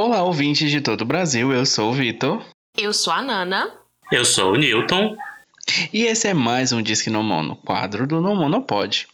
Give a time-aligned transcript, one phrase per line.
[0.00, 2.40] Olá, ouvintes de todo o Brasil, eu sou o Vitor.
[2.76, 3.68] Eu sou a Nana.
[4.12, 5.16] Eu sou o Newton.
[5.92, 9.08] E esse é mais um Disque No Mono, quadro do No Monopod.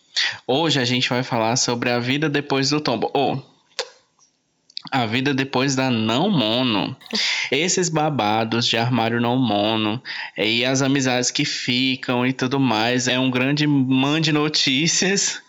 [0.46, 3.10] Hoje a gente vai falar sobre a vida depois do tombo.
[3.14, 3.42] Ou,
[4.92, 6.94] a vida depois da não mono.
[7.51, 10.03] Esses babados de armário não mono
[10.37, 13.08] e as amizades que ficam e tudo mais.
[13.08, 15.40] É um grande man de notícias,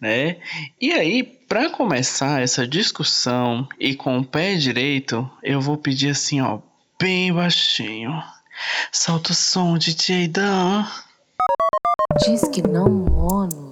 [0.00, 0.36] né?
[0.80, 6.40] E aí, para começar essa discussão e com o pé direito, eu vou pedir assim,
[6.40, 6.58] ó,
[6.98, 8.22] bem baixinho.
[8.92, 10.86] Solta o som, DJ Dan.
[12.24, 13.69] Diz que não mono.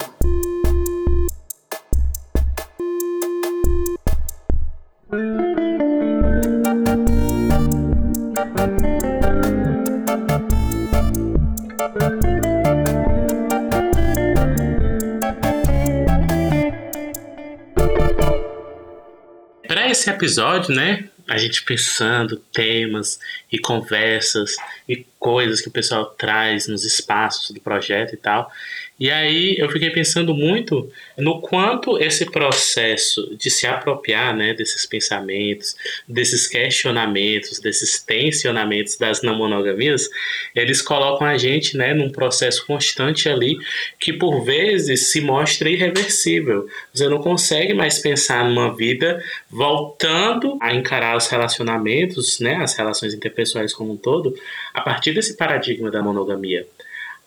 [19.79, 24.57] Para esse episódio, né, a gente pensando temas e conversas
[24.89, 28.51] e coisas que o pessoal traz nos espaços do projeto e tal.
[28.99, 34.85] E aí eu fiquei pensando muito no quanto esse processo de se apropriar né, desses
[34.87, 35.77] pensamentos,
[36.09, 40.09] desses questionamentos, desses tensionamentos das não monogamias,
[40.53, 43.57] eles colocam a gente né, num processo constante ali
[44.01, 46.67] que por vezes se mostra irreversível.
[46.93, 53.15] Você não consegue mais pensar numa vida voltando a encarar os relacionamentos, né, as relações
[53.15, 54.35] interpessoais como um todo,
[54.75, 56.67] a partir desse paradigma da monogamia.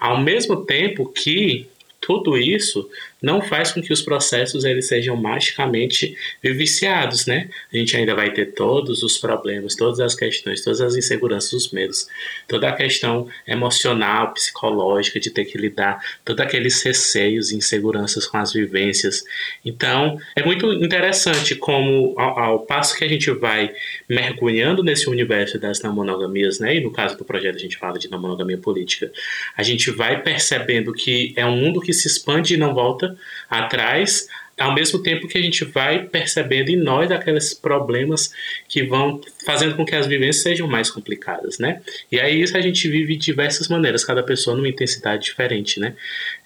[0.02, 1.68] Ao mesmo tempo que
[2.02, 2.90] tudo isso
[3.22, 7.50] não faz com que os processos eles sejam magicamente viciados, né?
[7.72, 11.72] A gente ainda vai ter todos os problemas, todas as questões, todas as inseguranças, os
[11.72, 12.08] medos,
[12.48, 18.38] toda a questão emocional, psicológica de ter que lidar, todos aqueles receios e inseguranças com
[18.38, 19.24] as vivências.
[19.64, 23.72] Então, é muito interessante como ao, ao passo que a gente vai
[24.10, 26.76] mergulhando nesse universo das não monogamias, né?
[26.76, 29.12] E no caso do projeto a gente fala de não monogamia política,
[29.56, 33.11] a gente vai percebendo que é um mundo que se expande e não volta
[33.50, 34.28] atrás,
[34.62, 38.32] ao mesmo tempo que a gente vai percebendo em nós aqueles problemas
[38.68, 41.82] que vão fazendo com que as vivências sejam mais complicadas, né?
[42.12, 45.96] E aí isso a gente vive de diversas maneiras, cada pessoa numa intensidade diferente, né?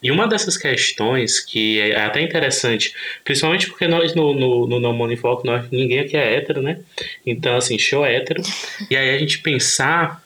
[0.02, 2.94] E uma dessas questões que é até interessante,
[3.24, 6.80] principalmente porque nós no, no, no No Money nós, ninguém aqui é hétero, né?
[7.26, 8.42] Então, assim, show hétero.
[8.90, 10.24] E aí a gente pensar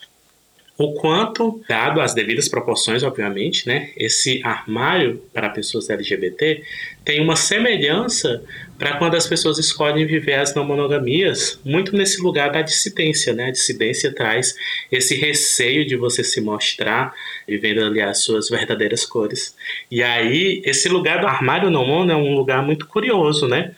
[0.80, 6.64] o quanto, dado as devidas proporções, obviamente, né, esse armário para pessoas LGBT
[7.04, 8.42] tem uma semelhança
[8.78, 13.48] para quando as pessoas escolhem viver as não monogamias, muito nesse lugar da dissidência, né?
[13.48, 14.56] A dissidência traz
[14.90, 17.14] esse receio de você se mostrar
[17.46, 19.54] vivendo ali as suas verdadeiras cores.
[19.92, 23.74] E aí, esse lugar do armário não mono é um lugar muito curioso, né?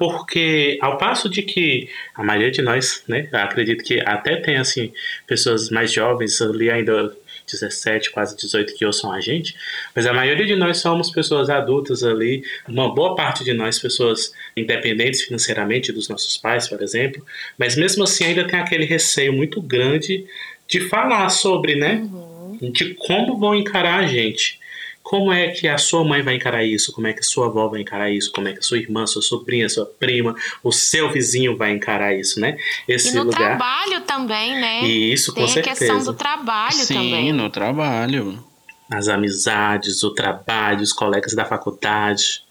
[0.00, 4.94] Porque ao passo de que a maioria de nós, né, acredito que até tem assim
[5.26, 7.14] pessoas mais jovens ali ainda
[7.46, 9.54] 17, quase 18 que ouçam a gente,
[9.94, 14.32] mas a maioria de nós somos pessoas adultas ali, uma boa parte de nós pessoas
[14.56, 17.22] independentes financeiramente dos nossos pais, por exemplo,
[17.58, 20.24] mas mesmo assim ainda tem aquele receio muito grande
[20.66, 22.72] de falar sobre, né, uhum.
[22.72, 24.59] de como vão encarar a gente.
[25.02, 26.92] Como é que a sua mãe vai encarar isso?
[26.92, 28.30] Como é que a sua avó vai encarar isso?
[28.30, 32.14] Como é que a sua irmã, sua sobrinha, sua prima, o seu vizinho vai encarar
[32.14, 32.56] isso, né?
[32.86, 33.38] Esse e no lugar...
[33.38, 34.82] trabalho também, né?
[34.86, 35.78] Isso, com Tem certeza.
[35.78, 37.26] Tem a questão do trabalho Sim, também.
[37.26, 38.44] Sim, no trabalho.
[38.90, 42.42] As amizades, o trabalho, os colegas da faculdade.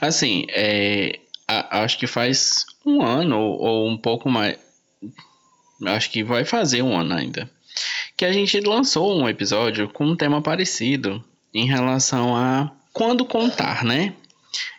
[0.00, 4.58] Assim, é, a, acho que faz um ano ou, ou um pouco mais.
[5.86, 7.50] Acho que vai fazer um ano ainda.
[8.16, 11.22] Que a gente lançou um episódio com um tema parecido
[11.54, 14.12] em relação a quando contar, né?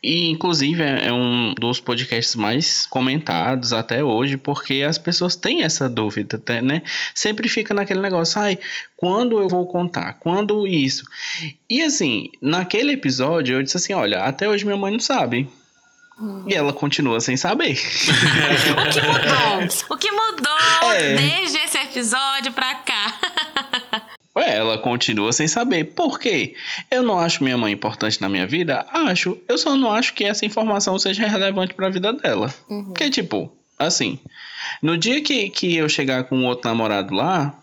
[0.02, 5.63] E inclusive é, é um dos podcasts mais comentados até hoje, porque as pessoas têm
[5.63, 6.81] essa dúvida, né?
[7.13, 8.58] Sempre fica naquele negócio, ai,
[8.96, 10.13] quando eu vou contar?
[10.13, 11.06] Quando isso?
[11.69, 15.50] E assim, naquele episódio eu disse assim, olha, até hoje minha mãe não sabe.
[16.19, 16.46] Hum.
[16.47, 17.74] E ela continua sem saber.
[17.75, 19.86] o que mudou?
[19.90, 21.16] O que mudou é.
[21.16, 22.85] desde esse episódio pra cá?
[24.38, 25.86] Ué, ela continua sem saber.
[25.86, 26.56] Por quê?
[26.92, 28.86] Eu não acho minha mãe importante na minha vida?
[28.92, 29.38] Acho.
[29.48, 32.54] Eu só não acho que essa informação seja relevante para a vida dela.
[32.70, 32.86] Uhum.
[32.86, 33.50] Porque, tipo,
[33.80, 34.20] assim,
[34.82, 37.56] no dia que, que eu chegar com outro namorado lá,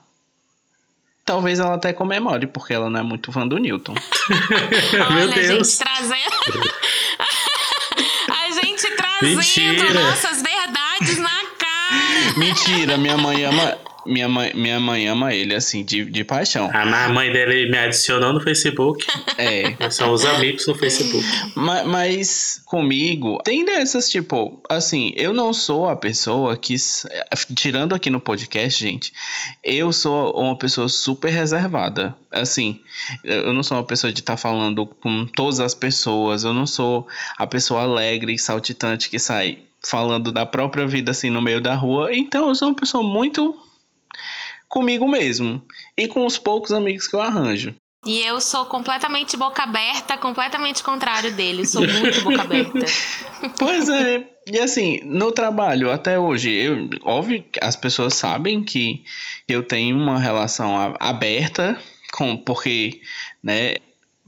[1.27, 3.95] talvez ela até comemore, porque ela não é muito fã do Newton.
[4.95, 5.47] Olha, Meu Deus.
[5.47, 6.63] gente trazendo.
[8.33, 9.95] a gente trazendo Mentira.
[9.95, 11.29] nossas verdades na
[11.59, 12.39] cara.
[12.39, 16.71] Mentira, minha mãe ama Minha mãe, minha mãe ama ele, assim, de, de paixão.
[16.73, 19.07] A mãe dele me adicionou no Facebook.
[19.39, 19.91] É.
[19.91, 21.25] São os amigos no Facebook.
[21.55, 26.75] Mas, mas comigo, tem dessas, tipo, assim, eu não sou a pessoa que.
[27.55, 29.13] Tirando aqui no podcast, gente,
[29.63, 32.15] eu sou uma pessoa super reservada.
[32.31, 32.81] Assim,
[33.25, 36.67] eu não sou uma pessoa de estar tá falando com todas as pessoas, eu não
[36.67, 37.07] sou
[37.37, 41.75] a pessoa alegre e saltitante que sai falando da própria vida assim no meio da
[41.75, 42.15] rua.
[42.15, 43.57] Então eu sou uma pessoa muito
[44.73, 45.63] comigo mesmo
[45.99, 47.75] e com os poucos amigos que eu arranjo.
[48.07, 51.67] E eu sou completamente boca aberta, completamente contrário dele.
[51.67, 52.87] Sou muito boca aberta.
[53.59, 54.27] pois é.
[54.51, 59.05] E assim, no trabalho, até hoje, eu, óbvio que as pessoas sabem que
[59.47, 61.79] eu tenho uma relação aberta,
[62.13, 63.03] com, porque,
[63.43, 63.75] né,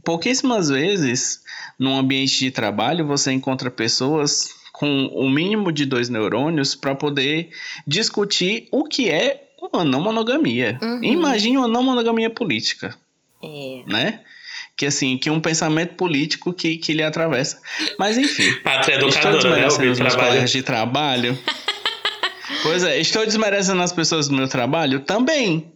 [0.04, 1.40] pouquíssimas vezes,
[1.78, 7.50] num ambiente de trabalho, você encontra pessoas com o mínimo de dois neurônios para poder
[7.86, 10.78] discutir o que é uma não monogamia.
[10.82, 11.02] Uhum.
[11.02, 12.96] Imagine uma não monogamia política.
[13.42, 13.82] É.
[13.86, 14.20] Né?
[14.76, 17.60] Que assim, que um pensamento político que, que lhe atravessa.
[17.98, 18.52] Mas enfim.
[18.62, 19.36] Pátria estou né?
[19.36, 19.90] desmerecendo né?
[19.90, 21.38] os meus colegas de trabalho.
[22.62, 25.72] pois é, estou desmerecendo as pessoas do meu trabalho também.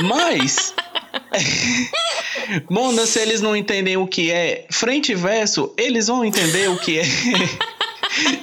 [0.00, 0.74] Mas.
[2.68, 6.78] Mona, se eles não entendem o que é frente e verso, eles vão entender o
[6.78, 7.04] que é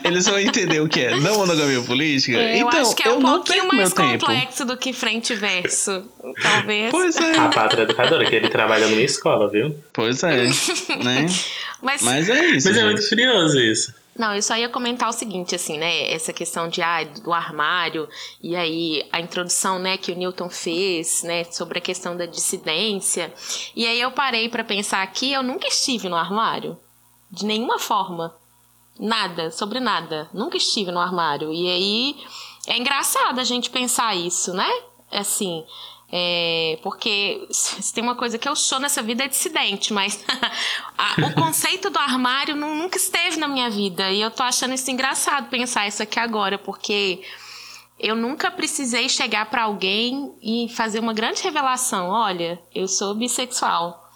[0.03, 2.37] Eles vão entender o que é não monogamia política.
[2.37, 4.71] É, eu então, acho que é um pouquinho mais complexo tempo.
[4.71, 6.03] do que frente e verso.
[6.41, 6.91] Talvez.
[6.91, 7.37] Pois é.
[7.37, 9.75] A pátria educadora, que ele trabalha numa escola, viu?
[9.93, 10.47] Pois é.
[11.03, 11.27] né?
[11.81, 12.67] Mas, Mas é isso.
[12.67, 12.79] Mas gente.
[12.79, 13.93] é muito curioso isso.
[14.17, 16.11] Não, eu só ia comentar o seguinte, assim, né?
[16.11, 18.05] Essa questão de ah, do armário
[18.43, 23.33] e aí a introdução, né, que o Newton fez, né, sobre a questão da dissidência.
[23.73, 26.77] E aí eu parei para pensar aqui, eu nunca estive no armário
[27.31, 28.35] de nenhuma forma.
[28.99, 30.29] Nada, sobre nada.
[30.33, 31.53] Nunca estive no armário.
[31.53, 32.15] E aí
[32.67, 34.69] é engraçado a gente pensar isso, né?
[35.11, 35.63] Assim,
[36.11, 40.23] é, porque se tem uma coisa que eu sou nessa vida é dissidente, mas
[40.97, 44.11] a, o conceito do armário nunca esteve na minha vida.
[44.11, 47.21] E eu tô achando isso engraçado pensar isso aqui agora, porque
[47.99, 52.09] eu nunca precisei chegar para alguém e fazer uma grande revelação.
[52.09, 54.08] Olha, eu sou bissexual.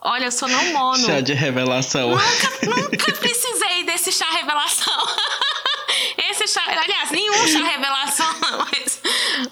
[0.00, 1.04] Olha, eu sou não mono.
[1.04, 2.10] Chá de revelação.
[2.10, 4.94] Nunca, nunca precisei desse chá revelação.
[6.48, 8.26] Chá, aliás, nenhum chá revelação,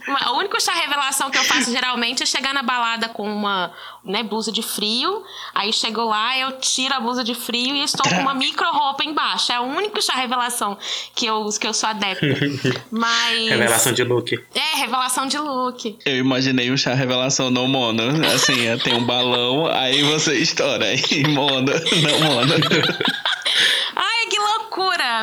[0.08, 3.70] mas o único chá revelação que eu faço geralmente é chegar na balada com uma
[4.02, 5.22] né, blusa de frio.
[5.54, 9.04] Aí chego lá, eu tiro a blusa de frio e estou com uma micro roupa
[9.04, 9.52] embaixo.
[9.52, 10.78] É o único chá revelação
[11.14, 12.26] que eu, que eu sou adepta.
[12.90, 13.48] Mas.
[13.48, 14.32] Revelação de look.
[14.54, 15.98] É, revelação de look.
[16.06, 18.02] Eu imaginei um chá revelação não mono.
[18.34, 20.86] Assim, tem um balão, aí você estoura.
[20.86, 22.54] Aí, mono, não mono.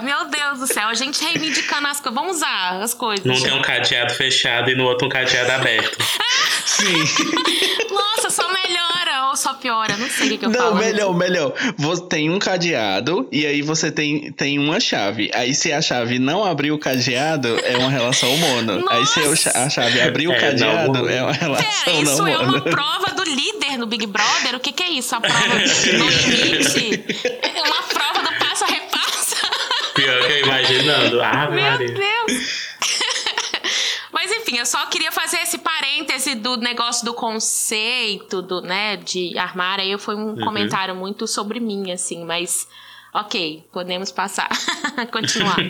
[0.01, 2.19] Meu Deus do céu, a gente reivindicando as coisas.
[2.19, 3.25] Vamos usar as coisas.
[3.25, 5.97] Num tem um cadeado fechado e no outro um cadeado aberto.
[6.65, 6.93] Sim.
[7.91, 9.95] Nossa, só melhora ou só piora?
[9.97, 10.75] Não sei o que eu Não, falo.
[10.75, 11.53] Não, melhor, melhor.
[11.77, 15.29] Você tem um cadeado e aí você tem, tem uma chave.
[15.33, 18.79] Aí se a chave não abrir o cadeado, é uma relação mono.
[18.79, 19.19] Nossa.
[19.19, 22.27] Aí se a chave abrir o é, cadeado, não, é uma relação Pera, isso não
[22.27, 24.55] é uma prova do líder no Big Brother?
[24.55, 25.15] O que, que é isso?
[25.15, 27.03] A prova do limite?
[27.41, 28.02] É uma prova
[30.43, 31.21] imaginando.
[31.21, 31.93] Ah, Meu Maria.
[31.93, 32.73] Deus!
[34.11, 39.37] Mas enfim, eu só queria fazer esse parêntese do negócio do conceito, do, né, de
[39.37, 39.83] armário.
[39.83, 40.43] Aí foi um uhum.
[40.43, 42.67] comentário muito sobre mim, assim, mas
[43.13, 44.49] ok, podemos passar.
[45.11, 45.57] Continuar.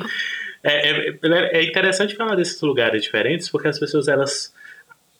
[0.65, 4.53] É, é, é, interessante falar desses lugares diferentes, porque as pessoas elas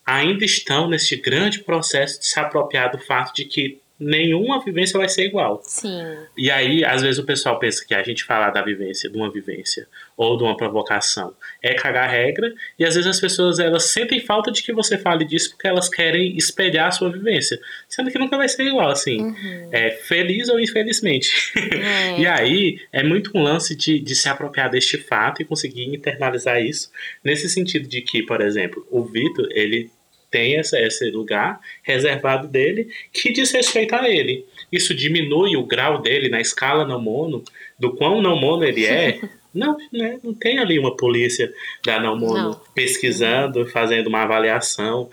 [0.05, 5.10] ainda estão nesse grande processo de se apropriar do fato de que nenhuma vivência vai
[5.10, 5.62] ser igual.
[5.63, 6.03] Sim.
[6.38, 9.31] E aí, às vezes, o pessoal pensa que a gente falar da vivência, de uma
[9.31, 14.19] vivência ou de uma provocação é cagar regra, e às vezes as pessoas elas sentem
[14.19, 18.19] falta de que você fale disso porque elas querem espelhar a sua vivência, sendo que
[18.19, 19.69] nunca vai ser igual, assim, uhum.
[19.72, 21.31] é, feliz ou infelizmente.
[21.55, 22.19] É.
[22.22, 26.62] e aí, é muito um lance de, de se apropriar deste fato e conseguir internalizar
[26.62, 26.91] isso,
[27.24, 29.89] nesse sentido de que, por exemplo, o Vitor, ele
[30.34, 34.44] tem essa, esse lugar reservado dele que diz respeito a ele.
[34.72, 37.44] Isso diminui o grau dele na escala não mono,
[37.78, 39.20] do quão não mono ele é.
[39.54, 41.54] Não, né, não tem ali uma polícia
[41.86, 42.62] da não mono não.
[42.74, 45.12] pesquisando, fazendo uma avaliação,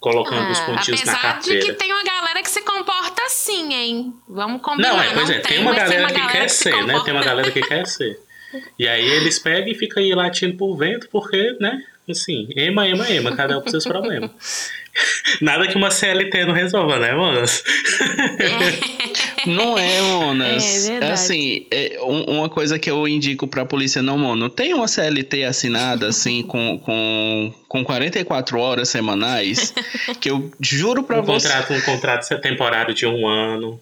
[0.00, 1.58] colocando ah, os pontinhos na carteira.
[1.58, 4.14] Apesar de que tem uma galera que se comporta assim, hein?
[4.26, 4.94] Vamos combinar.
[4.94, 6.86] Não, é, pois não é, tem, tem uma galera, uma que galera quer que ser,
[6.86, 7.00] né?
[7.04, 8.18] Tem uma galera que quer ser.
[8.78, 11.84] E aí eles pegam e ficam aí latindo por vento, porque, né?
[12.08, 14.30] Assim, ema, ema, ema, cada um com seus problemas.
[15.40, 17.62] Nada que uma CLT não resolva, né, manas?
[19.46, 20.86] Não é, Monas.
[20.86, 21.12] É verdade.
[21.12, 24.48] assim, é, um- uma coisa que eu indico pra polícia não, mono.
[24.48, 29.72] Tem uma CLT assinada, assim, com, com, com 44 horas semanais,
[30.20, 31.46] que eu juro pra Um você.
[31.48, 33.80] contrato, um contrato temporário de um ano.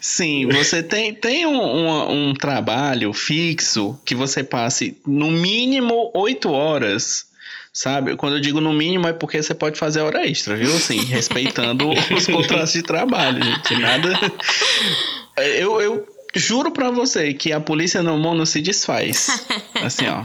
[0.00, 6.50] Sim, você tem, tem um, um, um trabalho fixo que você passe no mínimo 8
[6.50, 7.26] horas.
[7.72, 8.16] Sabe?
[8.16, 10.68] Quando eu digo no mínimo é porque você pode fazer hora extra, viu?
[10.74, 13.76] Assim, respeitando os contratos de trabalho, gente.
[13.76, 14.12] Nada.
[15.36, 19.46] Eu, eu juro pra você que a polícia no mono se desfaz.
[19.82, 20.22] Assim, ó.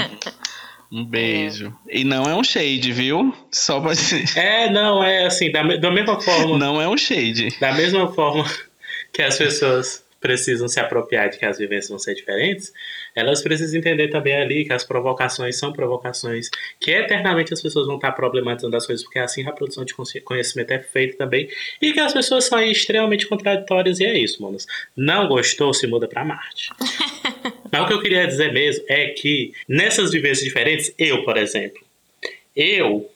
[0.92, 1.74] Um beijo.
[1.90, 3.34] E não é um shade, viu?
[3.52, 3.94] Só pra.
[4.36, 6.58] É, não, é assim, da, da mesma forma.
[6.58, 7.58] Não é um shade.
[7.60, 8.46] Da mesma forma
[9.14, 12.74] que as pessoas precisam se apropriar de que as vivências vão ser diferentes,
[13.16, 17.96] elas precisam entender também ali que as provocações são provocações, que eternamente as pessoas vão
[17.96, 21.50] estar problematizando as coisas, porque assim a produção de conhecimento é feita também,
[21.82, 24.66] e que as pessoas são aí extremamente contraditórias, e é isso, manos.
[24.96, 26.70] Não gostou, se muda pra Marte.
[27.72, 31.82] Mas o que eu queria dizer mesmo é que nessas vivências diferentes, eu, por exemplo,
[32.56, 33.10] eu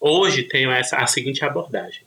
[0.00, 2.02] hoje tenho essa, a seguinte abordagem.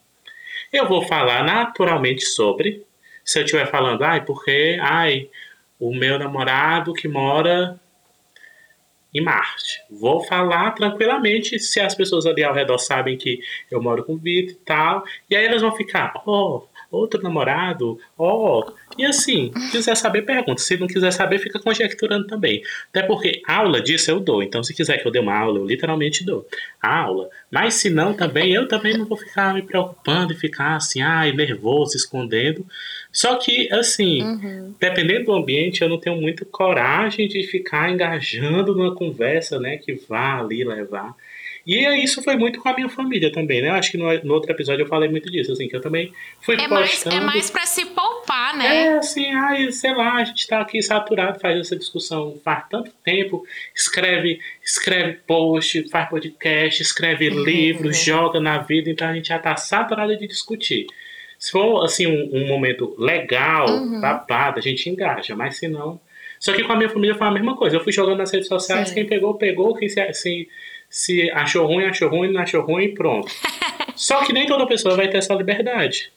[0.71, 2.83] Eu vou falar naturalmente sobre.
[3.23, 5.29] Se eu estiver falando, ai, porque, ai,
[5.79, 7.79] o meu namorado que mora
[9.13, 9.83] em Marte.
[9.89, 14.17] Vou falar tranquilamente se as pessoas ali ao redor sabem que eu moro com o
[14.17, 15.03] Vitor e tal.
[15.29, 18.71] E aí elas vão ficar, oh, outro namorado, oh.
[18.97, 20.61] E assim, se quiser saber, pergunta.
[20.61, 22.61] Se não quiser saber, fica conjecturando também.
[22.89, 24.43] Até porque aula disso eu dou.
[24.43, 26.45] Então, se quiser que eu dê uma aula, eu literalmente dou
[26.81, 27.29] a aula.
[27.49, 31.31] Mas se não, também, eu também não vou ficar me preocupando e ficar assim, ai,
[31.31, 32.65] nervoso, escondendo.
[33.11, 38.95] Só que, assim, dependendo do ambiente, eu não tenho muita coragem de ficar engajando numa
[38.95, 41.15] conversa, né, que vá ali levar.
[41.65, 43.69] E é isso foi muito com a minha família também, né?
[43.69, 46.55] Acho que no, no outro episódio eu falei muito disso, assim, que eu também fui
[46.55, 47.15] É mais, postando.
[47.15, 48.85] é mais pra se poupar, né?
[48.87, 52.91] É, assim, ai, sei lá, a gente tá aqui saturado, faz essa discussão faz tanto
[53.03, 59.37] tempo, escreve, escreve post, faz podcast, escreve livros, joga na vida, então a gente já
[59.39, 60.87] tá saturado de discutir.
[61.37, 63.67] Se for, assim, um, um momento legal,
[63.99, 65.99] babado, a gente engaja, mas se não...
[66.39, 68.47] Só que com a minha família foi a mesma coisa, eu fui jogando nas redes
[68.47, 68.95] sociais, Sim.
[68.95, 70.49] quem pegou, pegou, quem se, se,
[70.91, 73.31] se achou ruim, achou ruim, não achou ruim, pronto.
[73.95, 76.11] Só que nem toda pessoa vai ter essa liberdade.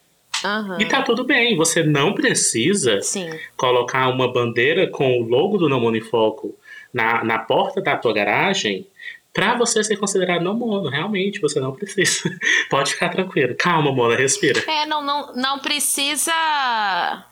[0.44, 0.78] Aham.
[0.80, 3.30] E tá tudo bem, você não precisa Sim.
[3.56, 6.54] colocar uma bandeira com o logo do Não Mono em Foco
[6.92, 8.86] na, na porta da tua garagem
[9.34, 10.88] pra você ser considerado não mono.
[10.88, 12.30] Realmente, você não precisa.
[12.70, 13.54] Pode ficar tranquilo.
[13.58, 14.62] Calma, Mona, respira.
[14.66, 16.32] É, não, não, não precisa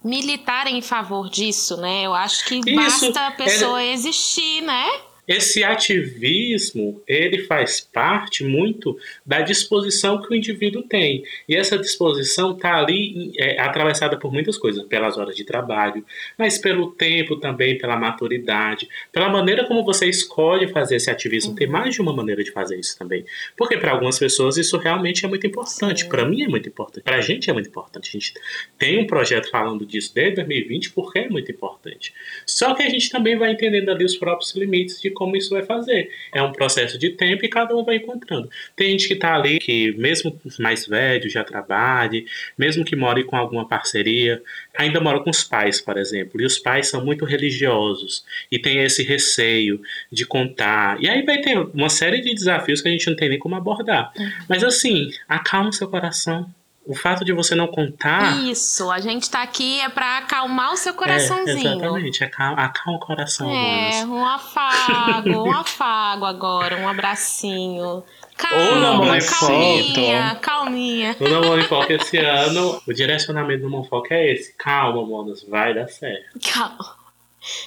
[0.04, 2.04] militar em favor disso, né?
[2.04, 4.84] Eu acho que Isso, basta a pessoa existir, né?
[5.26, 11.22] Esse ativismo, ele faz parte muito da disposição que o indivíduo tem.
[11.48, 16.04] E essa disposição está ali é, atravessada por muitas coisas, pelas horas de trabalho,
[16.36, 21.54] mas pelo tempo também, pela maturidade, pela maneira como você escolhe fazer esse ativismo.
[21.54, 23.24] Tem mais de uma maneira de fazer isso também.
[23.56, 26.06] Porque para algumas pessoas isso realmente é muito importante.
[26.06, 27.04] Para mim é muito importante.
[27.04, 28.08] Para a gente é muito importante.
[28.08, 28.34] A gente
[28.76, 32.12] tem um projeto falando disso desde 2020 porque é muito importante.
[32.44, 35.62] Só que a gente também vai entendendo ali os próprios limites de como isso vai
[35.62, 36.10] fazer.
[36.32, 38.50] É um processo de tempo e cada um vai encontrando.
[38.76, 42.26] Tem gente que está ali que, mesmo mais velho, já trabalhe,
[42.56, 44.42] mesmo que more com alguma parceria,
[44.76, 46.40] ainda mora com os pais, por exemplo.
[46.40, 51.02] E os pais são muito religiosos e tem esse receio de contar.
[51.02, 53.54] E aí vai ter uma série de desafios que a gente não tem nem como
[53.54, 54.12] abordar.
[54.48, 56.52] Mas assim, acalma o seu coração.
[56.84, 58.42] O fato de você não contar.
[58.42, 61.76] Isso, a gente tá aqui é pra acalmar o seu É, coraçãozinho.
[61.76, 68.02] exatamente, acalma, acalma o coração, É, um afago, um afago agora, um abracinho.
[68.36, 71.16] Calma, calminha, calminha.
[71.20, 74.52] No Namoro em Foco esse ano, o direcionamento do Monfoco é esse.
[74.56, 76.40] Calma, manos, vai dar certo.
[76.52, 76.96] Calma.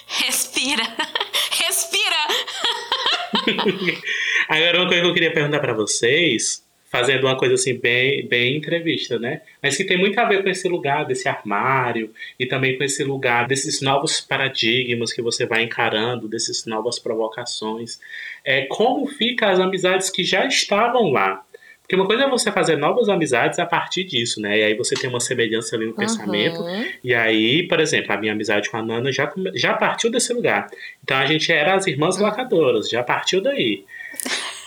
[0.06, 0.82] Respira.
[1.52, 2.16] Respira.
[4.48, 6.62] Agora, uma coisa que eu queria perguntar pra vocês,
[6.96, 9.42] fazendo uma coisa assim, bem, bem entrevista, né?
[9.62, 13.04] Mas que tem muito a ver com esse lugar desse armário e também com esse
[13.04, 17.98] lugar desses novos paradigmas que você vai encarando, dessas novas provocações.
[18.44, 21.42] É, como fica as amizades que já estavam lá?
[21.82, 24.58] Porque uma coisa é você fazer novas amizades a partir disso, né?
[24.58, 26.60] E aí você tem uma semelhança ali no pensamento.
[26.60, 26.84] Uhum.
[27.04, 30.66] E aí, por exemplo, a minha amizade com a Nana já, já partiu desse lugar.
[31.04, 33.84] Então a gente era as irmãs lacadoras, já partiu daí.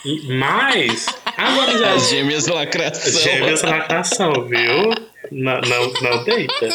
[0.06, 1.08] E- Mas
[1.42, 2.10] as As amizades.
[2.10, 3.22] gêmeas lacração.
[3.22, 4.90] Gêmeas lacração, viu?
[5.32, 6.70] Não, não, não deita.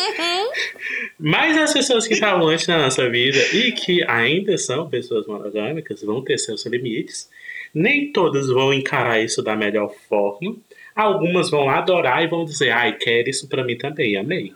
[1.19, 6.03] Mas as pessoas que estavam antes na nossa vida e que ainda são pessoas monogâmicas
[6.03, 7.29] vão ter seus limites.
[7.75, 10.57] Nem todas vão encarar isso da melhor forma.
[10.95, 14.53] Algumas vão adorar e vão dizer, ai, quero isso pra mim também, amei.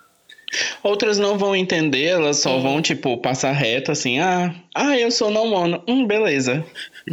[0.82, 5.30] Outras não vão entender, elas só vão, tipo, passar reto assim, ah, ah, eu sou
[5.30, 5.82] não mono.
[5.86, 6.64] Hum, beleza.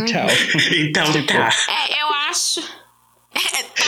[0.06, 0.28] Tchau.
[0.78, 1.50] Então Tipo, tá.
[1.68, 2.62] É, eu acho.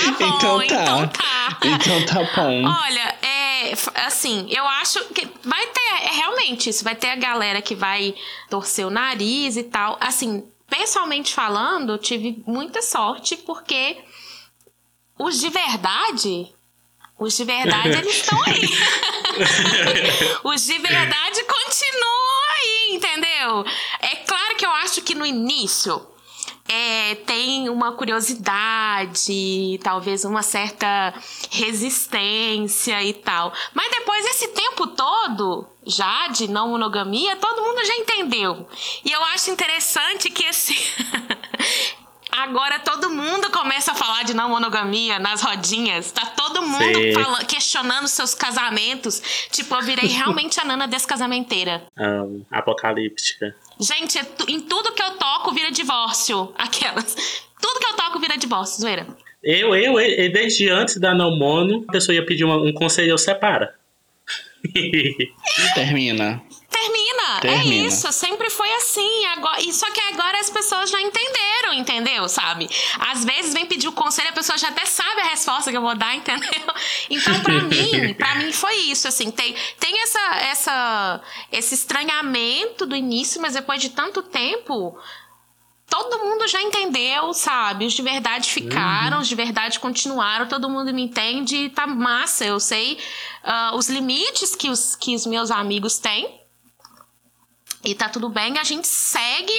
[0.05, 1.17] Tá bom, Então então tá.
[1.17, 1.57] tá.
[1.63, 2.65] Então tá bom.
[2.67, 3.73] Olha, é,
[4.05, 8.13] assim, eu acho que vai ter, é realmente isso, vai ter a galera que vai
[8.49, 9.97] torcer o nariz e tal.
[9.99, 13.97] Assim, pessoalmente falando, eu tive muita sorte porque
[15.17, 16.47] os de verdade,
[17.17, 18.61] os de verdade, eles estão aí.
[20.43, 23.65] os de verdade continuam aí, entendeu?
[23.99, 26.05] É claro que eu acho que no início
[26.67, 31.13] é, tem uma curiosidade, talvez uma certa
[31.49, 33.53] resistência e tal.
[33.73, 38.67] Mas depois esse tempo todo, já de não monogamia, todo mundo já entendeu.
[39.05, 40.75] E eu acho interessante que esse.
[42.29, 46.11] Agora todo mundo começa a falar de não monogamia nas rodinhas.
[46.11, 49.19] Tá todo mundo fala- questionando seus casamentos.
[49.51, 51.87] Tipo, eu virei realmente a nana descasamenteira.
[51.97, 52.45] Amo.
[52.51, 53.55] apocalíptica.
[53.79, 56.53] Gente, é em tudo que eu toco vira divórcio.
[56.57, 57.15] Aquelas.
[57.61, 59.07] Tudo que eu toco vira divórcio, zoeira.
[59.43, 63.11] Eu, eu, eu, desde antes da não mono, a pessoa ia pedir uma- um conselho,
[63.11, 63.75] eu separa.
[65.75, 66.41] Termina.
[66.79, 67.87] Termina, é Termina.
[67.87, 69.25] isso, sempre foi assim.
[69.25, 72.29] Agora, e só que agora as pessoas já entenderam, entendeu?
[72.29, 72.69] Sabe?
[72.99, 75.81] Às vezes vem pedir o conselho, a pessoa já até sabe a resposta que eu
[75.81, 76.73] vou dar, entendeu?
[77.09, 82.95] Então, pra mim, pra mim foi isso, assim, tem, tem essa, essa, esse estranhamento do
[82.95, 84.97] início, mas depois de tanto tempo,
[85.89, 87.85] todo mundo já entendeu, sabe?
[87.85, 92.45] Os de verdade ficaram, os de verdade continuaram, todo mundo me entende e tá massa.
[92.45, 92.99] Eu sei
[93.43, 96.46] ah, os limites que os, que os meus amigos têm.
[97.83, 99.53] E tá tudo bem, a gente segue.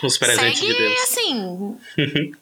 [0.00, 1.00] Com os presentes segue de Deus.
[1.02, 1.78] assim.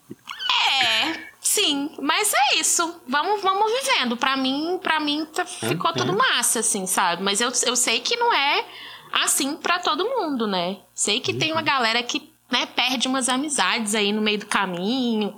[0.83, 1.91] é, sim.
[2.01, 3.01] Mas é isso.
[3.07, 4.17] Vamos, vamos vivendo.
[4.17, 7.21] Pra mim, pra mim tá- ficou tudo massa, assim, sabe?
[7.23, 8.65] Mas eu, eu sei que não é
[9.13, 10.77] assim pra todo mundo, né?
[10.95, 15.37] Sei que tem uma galera que né, perde umas amizades aí no meio do caminho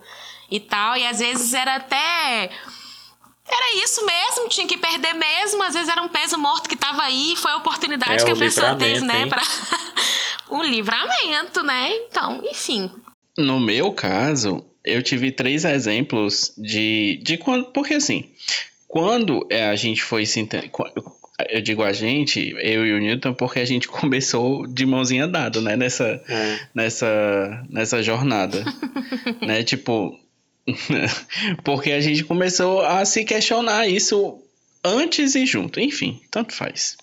[0.50, 0.96] e tal.
[0.96, 2.50] E às vezes era até.
[3.48, 5.62] Era isso mesmo, tinha que perder mesmo.
[5.64, 8.36] Às vezes era um peso morto que tava aí, foi a oportunidade É, que a
[8.36, 9.24] pessoa teve, né?
[9.24, 9.30] hein?
[9.30, 9.42] Pra...
[10.52, 11.92] um livramento, né?
[12.08, 12.90] Então, enfim.
[13.38, 17.66] No meu caso, eu tive três exemplos de, de quando.
[17.72, 18.30] Porque assim,
[18.88, 20.48] quando é, a gente foi se.
[21.50, 25.60] Eu digo a gente, eu e o Newton, porque a gente começou de mãozinha dada,
[25.62, 25.76] né?
[25.76, 26.60] Nessa, É.
[26.74, 28.64] nessa, nessa jornada.
[29.42, 29.64] né?
[29.66, 30.18] Tipo.
[31.64, 34.40] porque a gente começou a se questionar isso
[34.84, 35.80] antes e junto.
[35.80, 36.98] Enfim, tanto faz.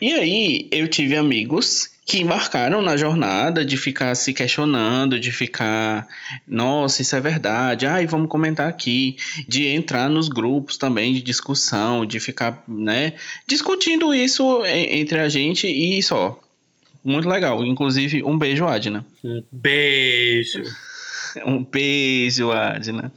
[0.00, 6.08] E aí, eu tive amigos que embarcaram na jornada de ficar se questionando, de ficar,
[6.48, 12.04] nossa, isso é verdade, ai, vamos comentar aqui, de entrar nos grupos também de discussão,
[12.04, 13.12] de ficar, né,
[13.46, 16.40] discutindo isso entre a gente e só.
[17.04, 17.64] Muito legal.
[17.64, 19.06] Inclusive, um beijo, Adna.
[19.22, 20.64] Um beijo.
[21.44, 23.12] Um beijo, Adna.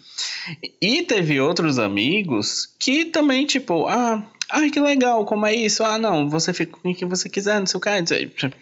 [0.81, 5.83] E teve outros amigos que também, tipo, ah, ai, que legal, como é isso?
[5.83, 7.89] Ah, não, você fica com quem você quiser, não sei o que.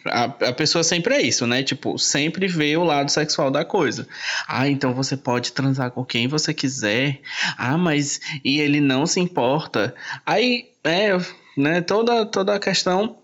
[0.06, 1.64] A, a pessoa sempre é isso, né?
[1.64, 4.08] Tipo, sempre vê o lado sexual da coisa.
[4.48, 7.20] Ah, então você pode transar com quem você quiser.
[7.58, 9.94] Ah, mas e ele não se importa.
[10.26, 11.12] Aí, é,
[11.58, 13.18] né, toda, toda a questão.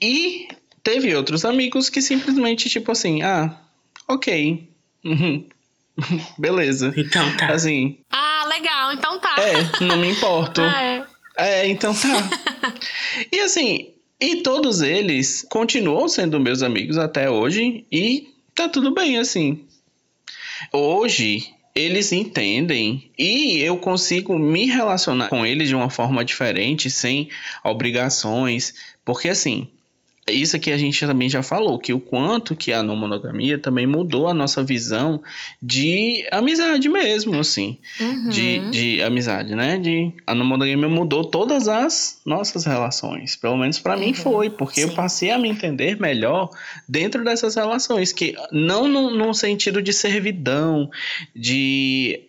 [0.00, 0.48] E
[0.82, 3.60] teve outros amigos que simplesmente, tipo assim, ah,
[4.08, 4.68] ok.
[5.04, 5.46] Uhum.
[6.38, 6.92] Beleza.
[6.96, 7.48] Então tá.
[7.52, 9.36] Assim, Ah, legal, então tá.
[9.38, 10.60] é, não me importo.
[10.66, 11.06] Ah, é.
[11.38, 12.08] É, então tá.
[13.32, 19.18] E assim, e todos eles continuam sendo meus amigos até hoje e tá tudo bem
[19.18, 19.66] assim.
[20.72, 27.28] Hoje eles entendem e eu consigo me relacionar com eles de uma forma diferente, sem
[27.62, 29.68] obrigações, porque assim,
[30.28, 33.86] isso que a gente também já falou, que o quanto que a não monogamia também
[33.86, 35.22] mudou a nossa visão
[35.62, 38.28] de amizade mesmo, assim Uhum.
[38.28, 39.78] de, de amizade, né?
[39.78, 43.36] De, a não monogamia mudou todas as nossas relações.
[43.36, 44.94] Pelo menos pra mim Uhum, foi, porque eu sim.
[44.96, 46.50] passei a me entender melhor
[46.88, 50.90] dentro dessas relações, que não no, no sentido de servidão,
[51.34, 52.20] de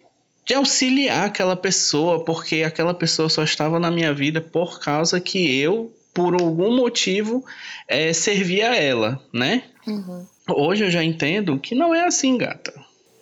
[0.46, 5.60] de auxiliar aquela pessoa, porque aquela pessoa só estava na minha vida por causa que
[5.60, 7.46] eu, por algum motivo,
[7.88, 9.62] eh, servia a ela, né?
[9.86, 10.26] Uhum.
[10.50, 12.74] Hoje eu já entendo que não é assim, gata.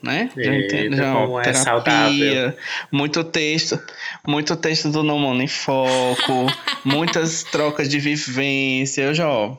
[0.02, 0.30] né?
[0.38, 2.54] Já Eita, entendo, já, como é terapia, saudável.
[2.90, 3.78] muito texto,
[4.26, 6.46] muito texto do Não Mono em Foco,
[6.86, 9.58] muitas trocas de vivência, eu já, ó,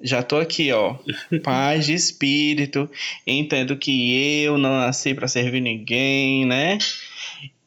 [0.00, 0.96] já tô aqui, ó,
[1.44, 2.90] paz de espírito,
[3.24, 6.78] entendo que eu não nasci para servir ninguém, né?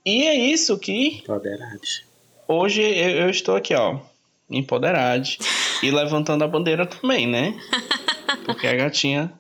[0.06, 2.04] E é isso que Poderade.
[2.50, 4.00] hoje eu, eu estou aqui, ó,
[4.50, 5.28] empoderado
[5.82, 7.58] e levantando a bandeira também, né?
[8.46, 9.34] Porque a gatinha,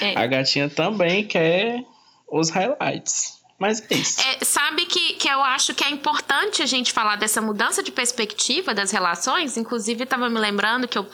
[0.00, 0.18] É.
[0.18, 1.82] a gatinha também quer
[2.30, 3.40] os highlights.
[3.58, 4.20] Mas é isso.
[4.22, 7.92] É, sabe que, que eu acho que é importante a gente falar dessa mudança de
[7.92, 9.58] perspectiva das relações.
[9.58, 11.06] Inclusive, estava me lembrando que eu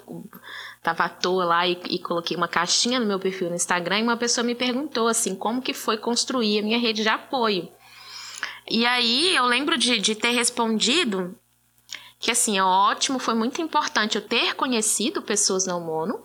[0.80, 4.02] tava à toa lá e, e coloquei uma caixinha no meu perfil no Instagram e
[4.04, 7.68] uma pessoa me perguntou assim, como que foi construir a minha rede de apoio.
[8.70, 11.36] E aí eu lembro de, de ter respondido
[12.18, 16.24] que assim, é ótimo, foi muito importante eu ter conhecido pessoas não mono,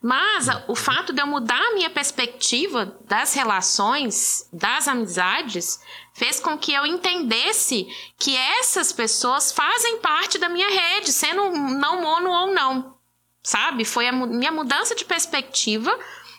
[0.00, 5.80] mas o fato de eu mudar a minha perspectiva das relações, das amizades,
[6.14, 7.86] fez com que eu entendesse
[8.18, 12.96] que essas pessoas fazem parte da minha rede, sendo não mono ou não.
[13.42, 13.84] Sabe?
[13.84, 15.92] Foi a minha mudança de perspectiva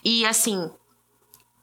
[0.04, 0.72] e assim,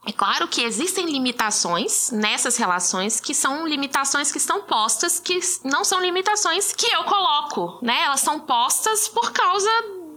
[0.06, 5.84] é claro que existem limitações nessas relações que são limitações que estão postas, que não
[5.84, 8.02] são limitações que eu coloco, né?
[8.04, 9.70] Elas são postas por causa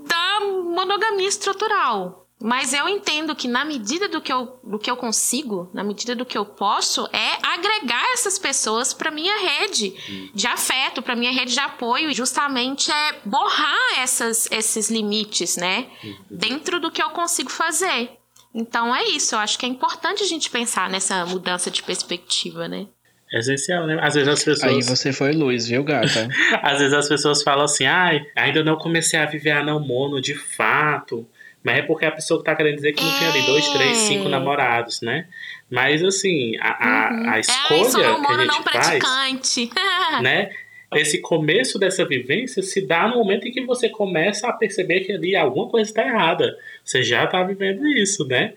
[0.08, 2.22] da monogamia estrutural.
[2.42, 6.14] Mas eu entendo que na medida do que eu, do que eu consigo, na medida
[6.14, 11.32] do que eu posso, é agregar essas pessoas para minha rede de afeto, para minha
[11.32, 15.90] rede de apoio e justamente é borrar essas, esses limites, né?
[16.30, 18.12] Dentro do que eu consigo fazer.
[18.54, 22.68] Então é isso, eu acho que é importante a gente pensar nessa mudança de perspectiva,
[22.68, 22.86] né?
[23.32, 23.98] É essencial, né?
[24.00, 24.72] Às vezes as pessoas.
[24.72, 26.28] Aí você foi luz, viu, gata?
[26.62, 30.22] Às vezes as pessoas falam assim, ai, ainda não comecei a viver a não mono
[30.22, 31.28] de fato.
[31.64, 33.98] Mas é porque a pessoa que tá querendo dizer que não tem ali dois, três,
[34.00, 34.30] cinco É.
[34.30, 35.26] namorados, né?
[35.72, 37.30] Mas assim, a, a, a Uhum.
[37.30, 39.70] Ai, escolha sou que a hormônio gente não faz, praticante.
[40.22, 40.52] né?
[40.96, 45.12] Esse começo dessa vivência se dá no momento em que você começa a perceber que
[45.12, 46.58] ali alguma coisa está errada.
[46.84, 48.54] Você já tá vivendo isso, né?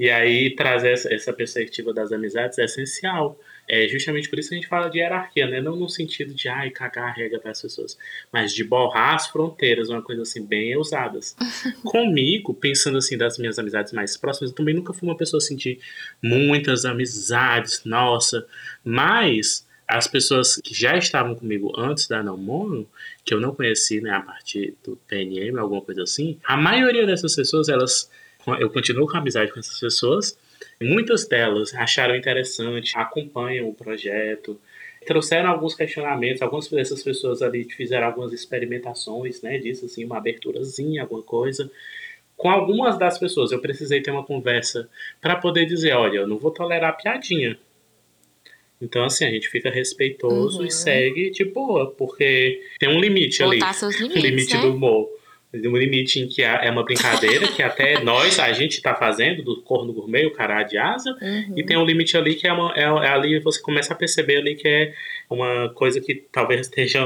[0.00, 3.38] E aí trazer essa, perspectiva das amizades é essencial.
[3.68, 5.60] É justamente por isso que a gente fala de hierarquia, né?
[5.60, 7.98] Não no sentido de ai, cagar a regra para as pessoas,
[8.32, 11.36] mas de borrar as fronteiras, uma coisa assim bem ousadas.
[11.84, 15.54] Comigo, pensando assim das minhas amizades mais próximas, eu também nunca fui uma pessoa assim
[15.54, 15.78] de
[16.22, 18.46] muitas amizades, nossa,
[18.82, 22.88] mas as pessoas que já estavam comigo antes da Não Mono,
[23.24, 27.34] que eu não conheci, né, a partir do PNM, alguma coisa assim, a maioria dessas
[27.34, 28.08] pessoas, elas
[28.58, 30.38] eu continuo com amizade com essas pessoas.
[30.80, 34.58] Muitas delas acharam interessante, acompanham o projeto,
[35.06, 36.40] trouxeram alguns questionamentos.
[36.40, 41.70] Algumas dessas pessoas ali fizeram algumas experimentações, né, disso assim, uma aberturazinha, alguma coisa.
[42.36, 44.88] Com algumas das pessoas eu precisei ter uma conversa
[45.20, 47.58] para poder dizer, olha, eu não vou tolerar piadinha.
[48.80, 50.66] Então, assim, a gente fica respeitoso Uhum.
[50.66, 53.58] e segue de boa, porque tem um limite ali.
[53.58, 54.60] Botar seus O limites, limite né?
[54.62, 55.08] do humor.
[55.52, 59.42] Um limite em que é é uma brincadeira que até nós, a gente tá fazendo,
[59.42, 61.58] do corno gourmet, o cará de asa, Uhum.
[61.58, 64.36] e tem um limite ali que é, uma, é, é ali você começa a perceber
[64.38, 64.94] ali que é
[65.28, 67.04] uma coisa que talvez esteja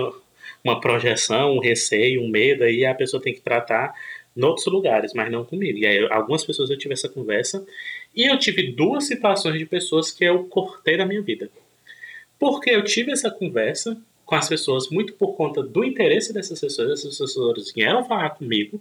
[0.63, 3.93] uma projeção, um receio, um medo, aí a pessoa tem que tratar
[4.37, 5.79] em outros lugares, mas não comigo.
[5.79, 7.65] E aí algumas pessoas eu tive essa conversa,
[8.15, 11.49] e eu tive duas situações de pessoas que eu cortei da minha vida.
[12.39, 16.91] Porque eu tive essa conversa com as pessoas muito por conta do interesse dessas pessoas,
[17.01, 18.81] essas pessoas vieram falar comigo.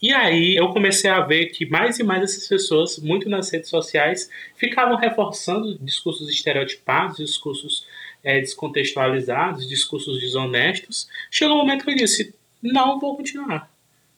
[0.00, 3.70] E aí eu comecei a ver que mais e mais essas pessoas, muito nas redes
[3.70, 7.86] sociais, ficavam reforçando discursos estereotipados, discursos
[8.22, 11.08] eh, descontextualizados, discursos desonestos.
[11.30, 13.70] Chegou um momento que eu disse: não vou continuar.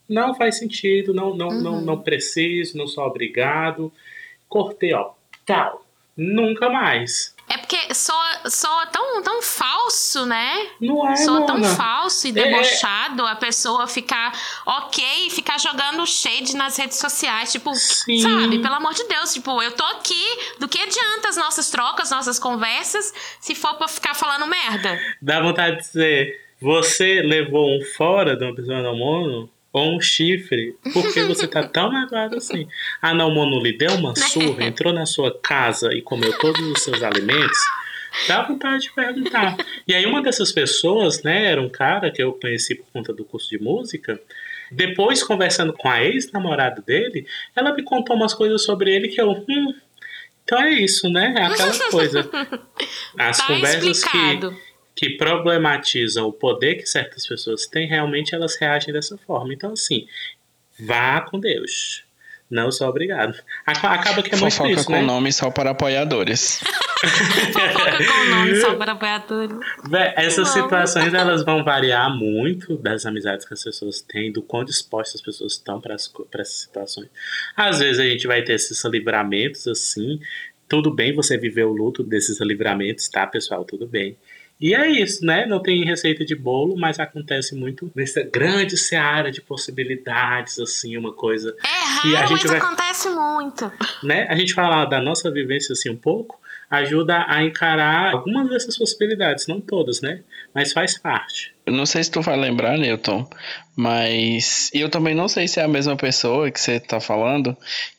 [0.09, 1.81] Não faz sentido, não, não, não, Uhum.
[1.83, 3.92] não preciso, não sou obrigado.
[4.48, 5.12] Cortei, ó.
[5.46, 5.87] Tal.
[6.16, 7.35] Nunca mais.
[7.48, 10.68] É porque soa, soa tão, tão falso, né?
[10.80, 11.74] Não é, Soa tão Mona.
[11.74, 12.32] falso e É.
[12.32, 14.32] debochado a pessoa ficar
[14.66, 17.50] ok e ficar jogando shade nas redes sociais.
[17.50, 18.18] Tipo, Sim.
[18.18, 18.58] sabe?
[18.58, 19.32] Pelo amor de Deus.
[19.32, 20.24] Tipo, eu tô aqui.
[20.58, 24.98] Do que adianta as nossas trocas, nossas conversas, se for pra ficar falando merda?
[25.22, 30.74] Dá vontade de dizer, você levou um fora de uma pessoa mono ou um chifre,
[30.92, 32.66] porque você tá tão magoado assim.
[33.00, 36.83] A não mono lhe deu uma surra, entrou na sua casa e comeu todos os
[36.83, 37.59] seus alimentos.
[38.26, 39.57] Dá vontade de perguntar.
[39.87, 43.24] E aí uma dessas pessoas, né, era um cara que eu conheci por conta do
[43.24, 44.20] curso de música.
[44.72, 49.31] Depois, conversando com a ex-namorada dele, ela me contou umas coisas sobre ele que eu...
[49.31, 49.74] Hum,
[50.44, 51.35] então é isso, né?
[51.37, 52.31] É aquela coisa.
[53.18, 54.50] As tá conversas explicado.
[54.50, 54.67] que
[55.11, 59.52] problematizam o poder que certas pessoas têm, realmente elas reagem dessa forma.
[59.52, 60.06] Então, assim,
[60.80, 62.04] vá com Deus.
[62.50, 63.38] Não sou obrigado.
[63.66, 65.02] Aca- Acaba que é muito Fofoca isso, com né?
[65.02, 66.61] nome só para apoiadores.
[67.52, 69.54] Fofoca com o nome só para apoiadores.
[69.90, 70.62] Vé, essas Não.
[70.62, 75.20] situações elas vão variar muito das amizades que as pessoas têm, do quão dispostas as
[75.20, 77.08] pessoas estão para essas situações.
[77.54, 80.18] Às vezes a gente vai ter esses livramentos assim.
[80.66, 83.62] Tudo bem você viver o luto desses livramentos, tá, pessoal?
[83.64, 84.16] Tudo bem.
[84.61, 85.47] E é isso, né?
[85.47, 91.12] Não tem receita de bolo, mas acontece muito nessa grande seara de possibilidades, assim, uma
[91.12, 93.73] coisa É E a raro, gente mas vai- acontece muito.
[94.03, 94.27] né?
[94.29, 96.38] A gente falar da nossa vivência assim um pouco
[96.71, 100.21] ajuda a encarar algumas dessas possibilidades, não todas, né?
[100.55, 101.55] Mas faz parte.
[101.64, 103.27] Eu não sei se tu vai lembrar, Newton,
[103.77, 107.57] mas eu também não sei se é a mesma pessoa que você tá falando,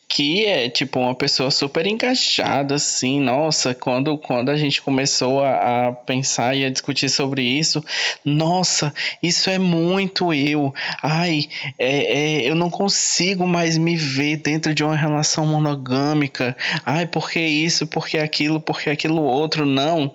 [0.09, 5.87] que é tipo uma pessoa super encaixada, assim, nossa, quando, quando a gente começou a,
[5.87, 7.85] a pensar e a discutir sobre isso,
[8.25, 8.91] nossa,
[9.21, 10.73] isso é muito eu.
[11.03, 16.57] Ai, é, é, eu não consigo mais me ver dentro de uma relação monogâmica.
[16.83, 19.63] Ai, por que isso, por que aquilo, por que aquilo outro?
[19.63, 20.11] Não,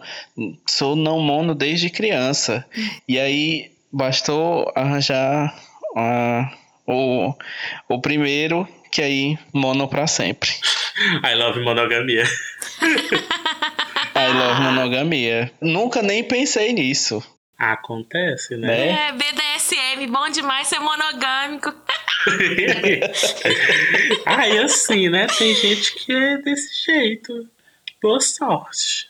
[0.66, 2.66] sou não mono desde criança.
[3.08, 5.54] E aí bastou arranjar
[5.96, 6.52] ah,
[6.86, 7.34] o,
[7.88, 10.50] o primeiro, que aí mono pra sempre.
[11.24, 12.24] I love monogamia.
[14.14, 15.50] I love monogamia.
[15.60, 17.22] Nunca nem pensei nisso,
[17.56, 18.66] Acontece, né?
[18.66, 19.08] né?
[19.08, 21.72] É, BDSM, bom demais ser monogâmico.
[24.26, 25.26] ah, e assim, né?
[25.38, 27.48] Tem gente que é desse jeito.
[28.02, 29.08] Boa sorte.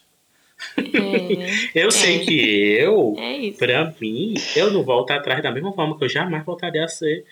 [0.76, 2.34] É, Eu sei que
[2.78, 3.58] eu, é isso.
[3.58, 7.24] pra mim, eu não volto atrás da mesma forma que eu jamais voltaria a ser.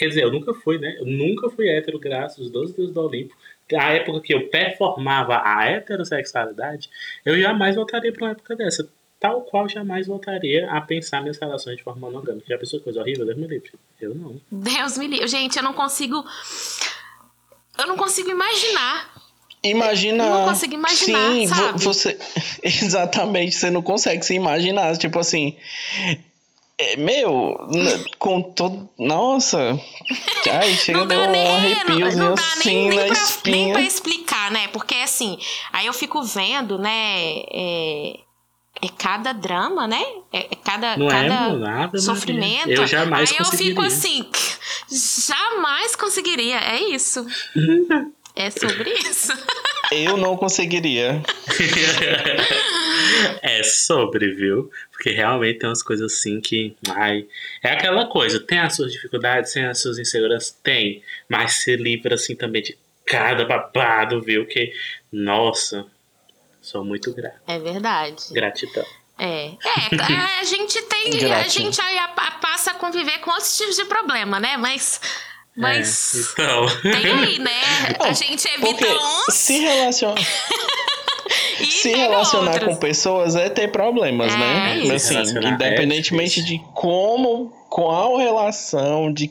[0.00, 0.96] Quer dizer, eu nunca fui, né?
[0.98, 3.36] Eu nunca fui hétero, graças aos 12 deuses do Olimpo.
[3.78, 6.88] A época que eu performava a heterossexualidade,
[7.22, 8.88] eu jamais voltaria pra uma época dessa.
[9.20, 12.46] Tal qual jamais voltaria a pensar minhas relações de forma monogâmica.
[12.48, 13.26] Já pensou coisa horrível?
[13.26, 13.72] Deus me livre.
[14.00, 14.40] Eu não.
[14.50, 15.28] Deus me livre.
[15.28, 16.24] Gente, eu não consigo.
[17.78, 19.12] Eu não consigo imaginar.
[19.62, 20.24] Imagina.
[20.24, 21.84] Eu não consigo imaginar, Sim, sabe?
[21.84, 22.18] você.
[22.64, 24.96] Exatamente, você não consegue se imaginar.
[24.96, 25.58] Tipo assim.
[26.80, 27.56] É, meu,
[28.18, 28.88] com todo.
[28.98, 29.78] Nossa!
[30.50, 33.14] Ai, chega Não dá um nem, não, arrepiozinho não dá assim nem, nem, na pra,
[33.14, 33.72] nem espinha.
[33.74, 34.68] pra explicar, né?
[34.68, 35.38] Porque assim,
[35.72, 37.42] aí eu fico vendo, né?
[37.52, 38.20] É,
[38.82, 40.02] é cada drama, né?
[40.32, 42.00] É, é cada, Não é cada nada, Maria.
[42.00, 42.70] sofrimento.
[42.70, 43.86] Eu jamais aí eu fico conseguiria.
[43.86, 46.56] assim, jamais conseguiria.
[46.56, 47.26] É isso.
[48.34, 49.32] É sobre isso.
[49.90, 51.20] Eu não conseguiria.
[53.42, 54.70] é sobre, viu?
[55.00, 56.76] Porque realmente tem umas coisas assim que.
[56.90, 57.26] Ai,
[57.62, 62.16] é aquela coisa, tem as suas dificuldades, tem as suas inseguranças, tem, mas se livra
[62.16, 64.44] assim também de cada babado, viu?
[64.44, 64.74] Que,
[65.10, 65.86] nossa,
[66.60, 67.38] sou muito grato.
[67.48, 68.24] É verdade.
[68.30, 68.84] Gratidão.
[69.18, 69.54] É, é,
[70.12, 73.76] é, a gente tem, a gente aí a- a- passa a conviver com outros tipos
[73.76, 74.58] de problema, né?
[74.58, 75.00] Mas,
[75.56, 76.66] mas É, então.
[76.82, 77.50] tem aí, né?
[78.00, 80.20] A gente evita uns se relaciona.
[81.62, 82.74] e Se relacionar outros.
[82.74, 84.78] com pessoas é ter problemas, É, né?
[84.80, 84.92] isso.
[84.94, 89.30] Assim, Relacionar independentemente é de como, qual relação, de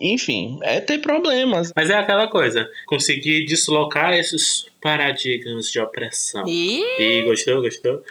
[0.00, 1.72] enfim, é ter problemas.
[1.74, 6.46] Mas é aquela coisa, conseguir deslocar esses paradigmas de opressão.
[6.46, 8.02] Ih, E gostou, gostou?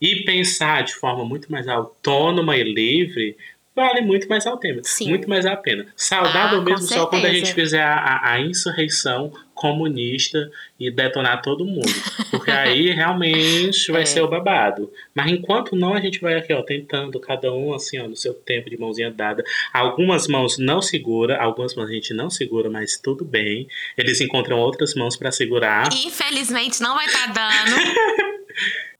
[0.00, 3.36] E pensar de forma muito mais autônoma e livre
[3.76, 4.80] vale muito mais a pena.
[4.82, 5.10] Sim.
[5.10, 5.86] Muito mais a pena.
[5.94, 11.42] Saudável Ah, mesmo só quando a gente fizer a, a, a insurreição comunista e detonar
[11.42, 11.92] todo mundo.
[12.30, 14.06] Porque aí realmente vai É.
[14.06, 14.90] ser o babado.
[15.14, 18.32] Mas enquanto não, a gente vai aqui, ó, tentando, cada um assim, ó, no seu
[18.34, 19.44] tempo de mãozinha dada.
[19.72, 23.66] Algumas mãos não segura, algumas mãos a gente não segura, mas tudo bem.
[23.96, 25.88] Eles encontram outras mãos para segurar.
[25.92, 27.76] infelizmente não vai estar dando.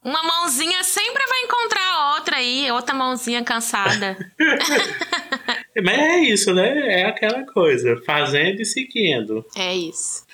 [0.05, 4.17] Uma mãozinha sempre vai encontrar a outra aí, outra mãozinha cansada.
[5.83, 7.01] Mas é isso, né?
[7.01, 9.45] É aquela coisa, fazendo e seguindo.
[9.57, 10.25] É isso.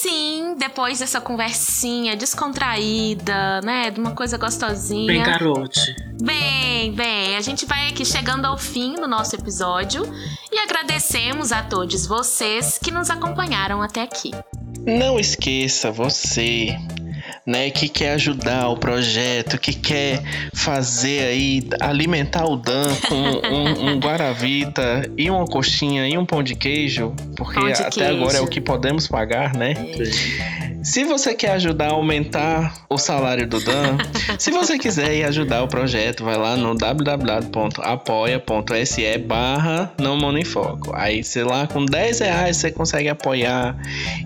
[0.00, 5.06] Assim, depois dessa conversinha descontraída, né, de uma coisa gostosinha.
[5.06, 5.94] Bem, garote.
[6.22, 10.02] Bem, bem, a gente vai aqui chegando ao fim do nosso episódio
[10.50, 14.30] e agradecemos a todos vocês que nos acompanharam até aqui.
[14.86, 16.78] Não esqueça você,
[17.46, 20.22] né, que quer ajudar o projeto, que quer
[20.54, 26.42] fazer aí, alimentar o Dan com um, um guaravita e uma coxinha e um pão
[26.42, 28.14] de queijo, porque de até queijo.
[28.14, 29.74] agora é o que podemos pagar, né?
[30.82, 33.98] Se você quer ajudar a aumentar o salário do Dan,
[34.38, 37.50] se você quiser ir ajudar o projeto, vai lá no www.apoia.se
[39.18, 40.90] barra não Monofoco.
[40.94, 43.76] Aí, sei lá, com 10 reais você consegue apoiar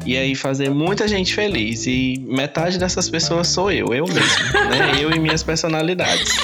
[0.07, 1.87] e aí fazer muita gente feliz.
[1.87, 4.20] E metade dessas pessoas sou eu, eu mesmo,
[4.70, 4.92] né?
[5.00, 6.36] Eu e minhas personalidades.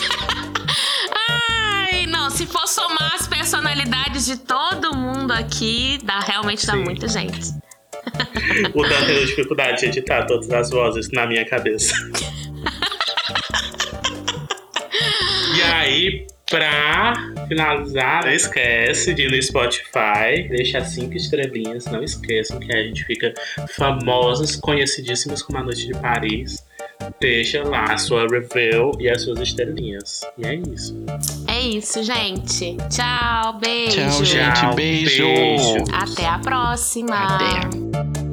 [1.28, 6.84] Ai, não, se for somar as personalidades de todo mundo aqui, dá realmente dá Sim.
[6.84, 7.40] muita gente.
[8.74, 11.94] O Dan teve dificuldade de editar todas as vozes na minha cabeça.
[15.56, 17.14] e aí, pra
[17.50, 21.86] finalizar, não esquece de ir no Spotify, deixar cinco estrelinhas.
[21.86, 23.34] Não esqueçam que a gente fica
[23.76, 26.64] famosos, conhecidíssimos como a Noite de Paris.
[27.18, 30.20] Deixa lá a sua review e as suas estrelinhas.
[30.38, 30.94] E é isso.
[31.48, 32.76] É isso, gente.
[32.88, 33.96] Tchau, beijo.
[33.96, 34.76] Tchau, gente.
[34.76, 35.24] Beijo.
[35.24, 35.84] beijo.
[35.92, 37.36] Até a próxima.
[37.36, 38.29] Até.